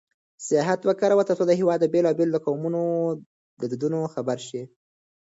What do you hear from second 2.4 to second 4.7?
قومونو له دودونو خبر شئ.